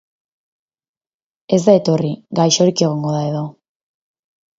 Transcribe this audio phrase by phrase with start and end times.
[1.57, 2.09] Ez da etorri,
[2.39, 3.43] gaixorik egongo da, edo.